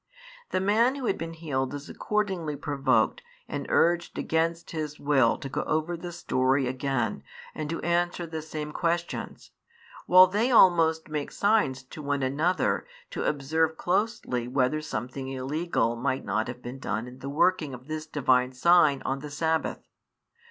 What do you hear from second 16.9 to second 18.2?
in the working of this